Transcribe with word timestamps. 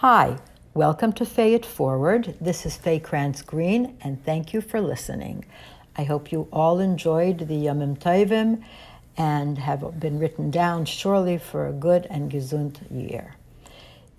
Hi, 0.00 0.38
welcome 0.72 1.12
to 1.12 1.26
Fay 1.26 1.52
It 1.52 1.66
Forward. 1.66 2.34
This 2.40 2.64
is 2.64 2.74
Faye 2.74 3.00
Krantz 3.00 3.42
Green, 3.42 3.98
and 4.00 4.24
thank 4.24 4.54
you 4.54 4.62
for 4.62 4.80
listening. 4.80 5.44
I 5.94 6.04
hope 6.04 6.32
you 6.32 6.48
all 6.50 6.80
enjoyed 6.80 7.40
the 7.40 7.66
Yomim 7.66 7.98
Tovim 7.98 8.64
and 9.18 9.58
have 9.58 10.00
been 10.00 10.18
written 10.18 10.50
down 10.50 10.86
surely 10.86 11.36
for 11.36 11.66
a 11.66 11.74
good 11.74 12.06
and 12.08 12.32
gesund 12.32 12.78
year. 12.90 13.36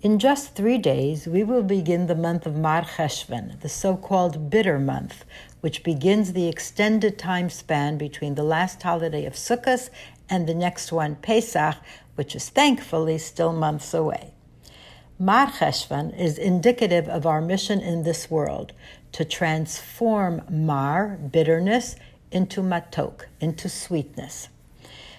In 0.02 0.20
just 0.20 0.54
three 0.54 0.78
days, 0.78 1.26
we 1.26 1.42
will 1.42 1.64
begin 1.64 2.06
the 2.06 2.14
month 2.14 2.46
of 2.46 2.54
Mar 2.54 2.82
Cheshvan, 2.82 3.60
the 3.60 3.68
so 3.68 3.96
called 3.96 4.48
bitter 4.48 4.78
month, 4.78 5.24
which 5.62 5.82
begins 5.82 6.32
the 6.32 6.46
extended 6.46 7.18
time 7.18 7.50
span 7.50 7.98
between 7.98 8.36
the 8.36 8.44
last 8.44 8.80
holiday 8.80 9.24
of 9.24 9.32
Sukkot 9.32 9.90
and 10.30 10.46
the 10.46 10.54
next 10.54 10.92
one, 10.92 11.16
Pesach, 11.16 11.74
which 12.14 12.36
is 12.36 12.50
thankfully 12.50 13.18
still 13.18 13.52
months 13.52 13.92
away. 13.92 14.32
Mar 15.22 15.46
Cheshvan 15.46 16.18
is 16.18 16.36
indicative 16.36 17.06
of 17.06 17.26
our 17.26 17.40
mission 17.40 17.78
in 17.78 18.02
this 18.02 18.28
world 18.28 18.72
to 19.12 19.24
transform 19.24 20.42
mar, 20.50 21.16
bitterness, 21.30 21.94
into 22.32 22.60
matok, 22.60 23.26
into 23.40 23.68
sweetness. 23.68 24.48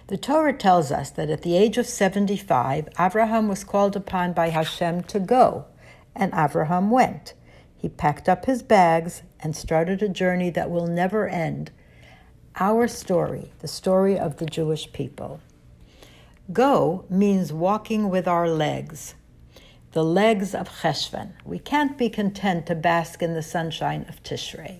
The 0.07 0.17
Torah 0.17 0.57
tells 0.57 0.91
us 0.91 1.09
that 1.11 1.29
at 1.29 1.43
the 1.43 1.55
age 1.55 1.77
of 1.77 1.87
75, 1.87 2.89
Abraham 2.99 3.47
was 3.47 3.63
called 3.63 3.95
upon 3.95 4.33
by 4.33 4.49
Hashem 4.49 5.03
to 5.03 5.21
go, 5.21 5.67
and 6.13 6.33
Abraham 6.33 6.91
went. 6.91 7.33
He 7.77 7.87
packed 7.87 8.27
up 8.27 8.43
his 8.43 8.61
bags 8.61 9.21
and 9.39 9.55
started 9.55 10.03
a 10.03 10.09
journey 10.09 10.49
that 10.49 10.69
will 10.69 10.87
never 10.87 11.29
end. 11.29 11.71
Our 12.59 12.89
story, 12.89 13.53
the 13.59 13.69
story 13.69 14.19
of 14.19 14.35
the 14.35 14.47
Jewish 14.47 14.91
people. 14.91 15.39
Go 16.51 17.05
means 17.09 17.53
walking 17.53 18.09
with 18.09 18.27
our 18.27 18.49
legs 18.49 19.15
the 19.93 20.03
legs 20.03 20.55
of 20.55 20.81
Cheshvan. 20.81 21.33
We 21.45 21.59
can't 21.59 21.99
be 21.99 22.09
content 22.09 22.65
to 22.65 22.73
bask 22.73 23.21
in 23.21 23.35
the 23.35 23.43
sunshine 23.43 24.07
of 24.09 24.23
Tishrei. 24.23 24.79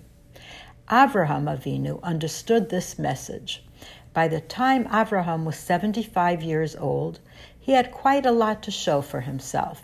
Avraham 0.90 1.46
Avinu 1.46 2.02
understood 2.02 2.70
this 2.70 2.98
message. 2.98 3.64
By 4.12 4.28
the 4.28 4.42
time 4.42 4.86
Avraham 4.86 5.44
was 5.44 5.56
75 5.56 6.42
years 6.42 6.76
old, 6.76 7.20
he 7.60 7.74
had 7.74 7.92
quite 7.92 8.26
a 8.26 8.32
lot 8.32 8.64
to 8.64 8.72
show 8.72 9.04
for 9.04 9.22
himself. 9.22 9.84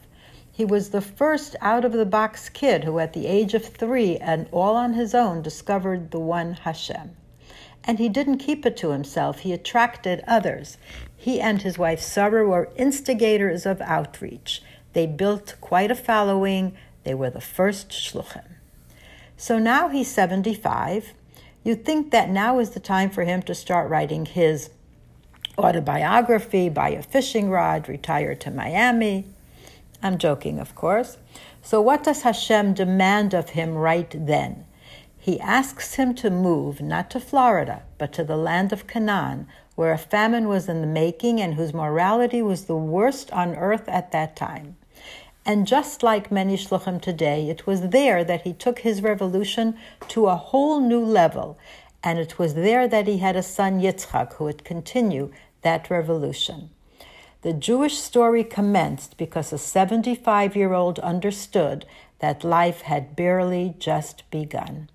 He 0.52 0.66
was 0.66 0.90
the 0.90 1.00
first 1.00 1.56
out 1.62 1.86
of 1.86 1.92
the 1.92 2.08
box 2.08 2.50
kid 2.50 2.84
who, 2.84 2.98
at 2.98 3.14
the 3.14 3.28
age 3.28 3.54
of 3.54 3.64
three 3.64 4.18
and 4.18 4.48
all 4.52 4.76
on 4.76 4.94
his 4.94 5.14
own, 5.14 5.44
discovered 5.44 6.10
the 6.10 6.20
one 6.20 6.54
Hashem. 6.54 7.16
And 7.84 8.00
he 8.00 8.10
didn't 8.10 8.40
keep 8.40 8.66
it 8.66 8.76
to 8.78 8.90
himself, 8.90 9.40
he 9.40 9.54
attracted 9.54 10.24
others. 10.28 10.78
He 11.16 11.40
and 11.40 11.62
his 11.62 11.78
wife 11.78 12.02
Sarah 12.02 12.48
were 12.48 12.72
instigators 12.76 13.68
of 13.68 13.80
outreach. 13.82 14.64
They 14.94 15.06
built 15.06 15.56
quite 15.62 15.92
a 15.92 15.96
following. 15.96 16.76
They 17.04 17.14
were 17.14 17.30
the 17.30 17.42
first 17.42 17.90
shluchim. 17.90 18.46
So 19.38 19.58
now 19.58 19.90
he's 19.90 20.12
75. 20.12 21.14
You'd 21.64 21.86
think 21.86 22.12
that 22.12 22.30
now 22.30 22.60
is 22.60 22.72
the 22.72 22.80
time 22.80 23.10
for 23.10 23.24
him 23.24 23.42
to 23.44 23.56
start 23.56 23.90
writing 23.90 24.26
his 24.26 24.70
autobiography, 25.58 26.70
buy 26.70 26.90
a 26.90 27.02
fishing 27.04 27.50
rod, 27.50 27.90
retire 27.90 28.36
to 28.36 28.52
Miami. 28.52 29.26
I'm 30.02 30.18
joking, 30.18 30.60
of 30.60 30.76
course. 30.76 31.18
So, 31.62 31.82
what 31.82 32.04
does 32.04 32.22
Hashem 32.22 32.74
demand 32.74 33.34
of 33.34 33.50
him 33.50 33.76
right 33.76 34.14
then? 34.18 34.66
He 35.30 35.40
asks 35.42 35.94
him 35.94 36.16
to 36.16 36.32
move 36.32 36.82
not 36.82 37.12
to 37.12 37.20
Florida, 37.20 37.84
but 38.00 38.12
to 38.14 38.24
the 38.24 38.36
land 38.36 38.74
of 38.74 38.88
Canaan, 38.88 39.48
where 39.76 39.94
a 39.94 39.98
famine 40.00 40.48
was 40.48 40.68
in 40.68 40.82
the 40.82 40.88
making 40.88 41.40
and 41.40 41.54
whose 41.54 41.72
morality 41.72 42.42
was 42.42 42.66
the 42.66 42.76
worst 42.76 43.30
on 43.32 43.56
earth 43.56 43.88
at 43.88 44.12
that 44.12 44.36
time. 44.36 44.76
And 45.46 45.68
just 45.68 46.02
like 46.02 46.32
many 46.32 46.58
shluchim 46.58 47.00
today, 47.00 47.48
it 47.48 47.68
was 47.68 47.90
there 47.90 48.24
that 48.24 48.42
he 48.42 48.54
took 48.54 48.80
his 48.80 49.04
revolution 49.04 49.78
to 50.08 50.26
a 50.26 50.36
whole 50.36 50.82
new 50.82 51.06
level. 51.06 51.60
And 52.04 52.18
it 52.18 52.40
was 52.40 52.56
there 52.56 52.88
that 52.88 53.06
he 53.06 53.20
had 53.20 53.36
a 53.36 53.44
son, 53.44 53.80
Yitzchak, 53.80 54.34
who 54.34 54.46
would 54.46 54.66
continue 54.66 55.32
that 55.62 55.92
revolution. 55.92 56.72
The 57.44 57.54
Jewish 57.54 58.00
story 58.00 58.44
commenced 58.44 59.16
because 59.16 59.54
a 59.54 59.60
75 59.60 60.56
year 60.56 60.74
old 60.74 60.98
understood 60.98 61.86
that 62.18 62.44
life 62.44 62.82
had 62.82 63.16
barely 63.16 63.76
just 63.78 64.24
begun. 64.32 64.90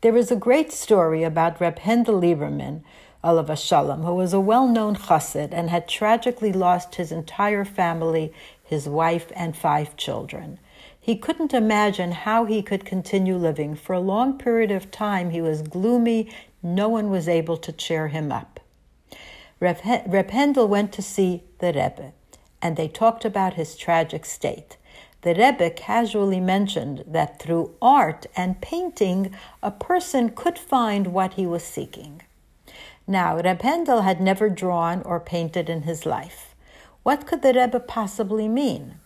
There 0.00 0.16
is 0.16 0.30
a 0.30 0.36
great 0.36 0.72
story 0.72 1.22
about 1.22 1.60
Reb 1.60 1.78
Hendel 1.78 2.20
Lieberman, 2.20 2.82
Olav 3.24 3.58
Shalom, 3.58 4.02
who 4.02 4.14
was 4.14 4.32
a 4.32 4.40
well 4.40 4.68
known 4.68 4.94
chassid 4.94 5.52
and 5.52 5.70
had 5.70 5.88
tragically 5.88 6.52
lost 6.52 6.96
his 6.96 7.10
entire 7.10 7.64
family 7.64 8.32
his 8.66 8.88
wife, 8.88 9.30
and 9.34 9.56
five 9.56 9.96
children. 9.96 10.58
He 11.00 11.16
couldn't 11.16 11.54
imagine 11.54 12.10
how 12.12 12.44
he 12.44 12.62
could 12.62 12.84
continue 12.84 13.36
living. 13.36 13.76
For 13.76 13.92
a 13.92 14.00
long 14.00 14.38
period 14.38 14.72
of 14.72 14.90
time, 14.90 15.30
he 15.30 15.40
was 15.40 15.62
gloomy. 15.62 16.30
No 16.62 16.88
one 16.88 17.10
was 17.10 17.28
able 17.28 17.56
to 17.58 17.72
cheer 17.72 18.08
him 18.08 18.32
up. 18.32 18.58
Reb, 19.60 19.78
Hendel 20.30 20.68
went 20.68 20.92
to 20.92 21.02
see 21.02 21.44
the 21.60 21.68
Rebbe, 21.68 22.12
and 22.60 22.76
they 22.76 22.88
talked 22.88 23.24
about 23.24 23.54
his 23.54 23.76
tragic 23.76 24.26
state. 24.26 24.76
The 25.26 25.34
Rebbe 25.34 25.70
casually 25.70 26.38
mentioned 26.38 27.02
that 27.04 27.40
through 27.40 27.74
art 27.82 28.26
and 28.36 28.60
painting, 28.60 29.34
a 29.60 29.72
person 29.72 30.30
could 30.30 30.56
find 30.56 31.08
what 31.08 31.32
he 31.32 31.44
was 31.44 31.64
seeking. 31.64 32.22
Now, 33.08 33.36
Reb 33.40 33.62
Hendel 33.62 34.04
had 34.04 34.20
never 34.20 34.48
drawn 34.48 35.02
or 35.02 35.18
painted 35.18 35.68
in 35.68 35.82
his 35.82 36.06
life. 36.06 36.54
What 37.02 37.26
could 37.26 37.42
the 37.42 37.54
Rebbe 37.54 37.80
possibly 37.80 38.46
mean? 38.46 39.00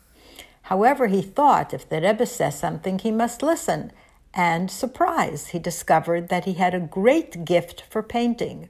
However, 0.64 1.06
he 1.06 1.22
thought 1.22 1.72
if 1.72 1.88
the 1.88 2.02
Rebbe 2.02 2.26
says 2.26 2.58
something, 2.58 2.98
he 2.98 3.10
must 3.10 3.42
listen. 3.42 3.90
And 4.34 4.70
surprise, 4.70 5.48
he 5.48 5.58
discovered 5.58 6.28
that 6.28 6.44
he 6.44 6.52
had 6.52 6.74
a 6.74 6.80
great 6.80 7.46
gift 7.46 7.84
for 7.88 8.02
painting. 8.02 8.68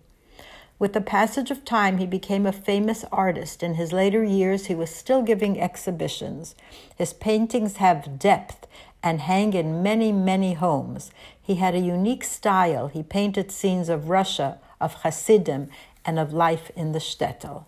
With 0.81 0.95
the 0.95 1.03
passage 1.03 1.51
of 1.51 1.67
time, 1.67 1.99
he 1.99 2.07
became 2.07 2.47
a 2.47 2.53
famous 2.53 3.05
artist. 3.13 3.63
In 3.63 3.75
his 3.75 3.93
later 3.93 4.25
years, 4.25 4.67
he 4.67 4.75
was 4.75 4.89
still 4.89 5.21
giving 5.21 5.61
exhibitions. 5.61 6.55
His 6.97 7.13
paintings 7.13 7.77
have 7.77 8.19
depth 8.19 8.67
and 9.03 9.21
hang 9.21 9.53
in 9.53 9.83
many, 9.83 10.11
many 10.11 10.55
homes. 10.55 11.11
He 11.41 11.57
had 11.57 11.75
a 11.75 11.81
unique 11.81 12.25
style. 12.25 12.89
He 12.89 13.03
painted 13.03 13.53
scenes 13.53 13.91
of 13.91 14.09
Russia, 14.09 14.59
of 14.81 14.95
Hasidim, 15.03 15.69
and 16.07 16.19
of 16.19 16.33
life 16.33 16.71
in 16.75 16.93
the 16.93 16.99
shtetl. 16.99 17.67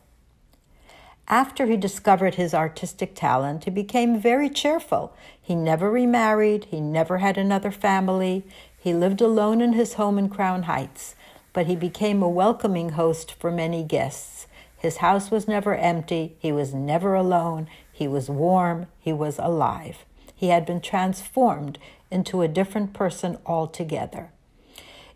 After 1.28 1.66
he 1.66 1.76
discovered 1.76 2.36
his 2.36 2.54
artistic 2.54 3.14
talent, 3.14 3.64
he 3.64 3.70
became 3.70 4.18
very 4.18 4.48
cheerful. 4.48 5.14
He 5.40 5.54
never 5.54 5.90
remarried, 5.90 6.64
he 6.70 6.80
never 6.80 7.18
had 7.18 7.36
another 7.36 7.70
family, 7.70 8.44
he 8.78 8.94
lived 8.94 9.20
alone 9.20 9.60
in 9.60 9.74
his 9.74 9.94
home 9.94 10.18
in 10.18 10.30
Crown 10.30 10.64
Heights, 10.64 11.14
but 11.52 11.66
he 11.66 11.76
became 11.76 12.22
a 12.22 12.28
welcoming 12.28 12.90
host 12.90 13.34
for 13.38 13.50
many 13.50 13.82
guests. 13.82 14.46
His 14.76 14.98
house 14.98 15.30
was 15.30 15.46
never 15.46 15.74
empty, 15.74 16.36
he 16.38 16.52
was 16.52 16.74
never 16.74 17.14
alone, 17.14 17.68
he 17.92 18.08
was 18.08 18.28
warm, 18.28 18.86
he 18.98 19.12
was 19.12 19.38
alive. 19.38 20.04
He 20.34 20.48
had 20.48 20.66
been 20.66 20.80
transformed 20.80 21.78
into 22.10 22.42
a 22.42 22.48
different 22.48 22.92
person 22.92 23.38
altogether. 23.46 24.30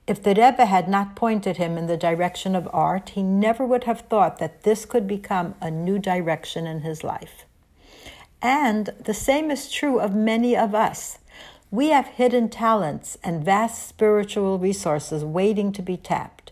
If 0.06 0.22
the 0.22 0.34
Rebbe 0.34 0.66
had 0.66 0.88
not 0.88 1.16
pointed 1.16 1.56
him 1.56 1.76
in 1.76 1.88
the 1.88 1.96
direction 1.96 2.54
of 2.54 2.68
art, 2.72 3.10
he 3.10 3.24
never 3.24 3.66
would 3.66 3.84
have 3.84 4.02
thought 4.02 4.38
that 4.38 4.62
this 4.62 4.84
could 4.84 5.08
become 5.08 5.56
a 5.60 5.68
new 5.68 5.98
direction 5.98 6.64
in 6.66 6.82
his 6.82 7.02
life. 7.02 7.44
And 8.40 8.90
the 9.02 9.14
same 9.14 9.50
is 9.50 9.72
true 9.72 9.98
of 9.98 10.14
many 10.14 10.56
of 10.56 10.74
us. 10.76 11.18
We 11.76 11.90
have 11.90 12.06
hidden 12.06 12.48
talents 12.48 13.18
and 13.22 13.44
vast 13.44 13.86
spiritual 13.86 14.58
resources 14.58 15.22
waiting 15.22 15.72
to 15.72 15.82
be 15.82 15.98
tapped. 15.98 16.50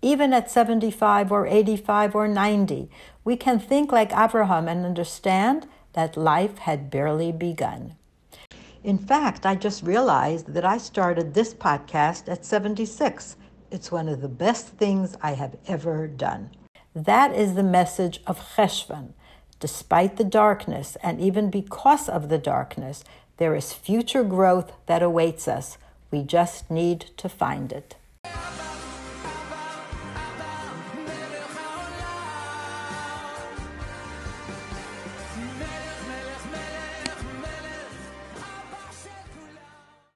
Even 0.00 0.32
at 0.32 0.48
75 0.48 1.32
or 1.32 1.44
85 1.44 2.14
or 2.14 2.28
90, 2.28 2.88
we 3.24 3.34
can 3.34 3.58
think 3.58 3.90
like 3.90 4.16
Abraham 4.16 4.68
and 4.68 4.86
understand 4.86 5.66
that 5.94 6.16
life 6.16 6.58
had 6.58 6.88
barely 6.88 7.32
begun. 7.32 7.96
In 8.84 8.96
fact, 8.96 9.44
I 9.44 9.56
just 9.56 9.82
realized 9.82 10.54
that 10.54 10.64
I 10.64 10.78
started 10.78 11.34
this 11.34 11.52
podcast 11.52 12.28
at 12.28 12.44
76. 12.44 13.34
It's 13.72 13.90
one 13.90 14.08
of 14.08 14.20
the 14.20 14.28
best 14.28 14.68
things 14.68 15.16
I 15.20 15.32
have 15.32 15.56
ever 15.66 16.06
done. 16.06 16.50
That 16.94 17.34
is 17.34 17.54
the 17.54 17.64
message 17.64 18.20
of 18.24 18.54
Cheshvan. 18.54 19.14
Despite 19.60 20.16
the 20.16 20.24
darkness, 20.24 20.96
and 21.02 21.20
even 21.20 21.50
because 21.50 22.08
of 22.08 22.30
the 22.30 22.38
darkness, 22.38 23.04
there 23.36 23.54
is 23.54 23.72
future 23.72 24.24
growth 24.24 24.72
that 24.86 25.02
awaits 25.02 25.46
us. 25.46 25.78
We 26.10 26.22
just 26.22 26.70
need 26.70 27.10
to 27.18 27.28
find 27.28 27.70
it. 27.70 27.94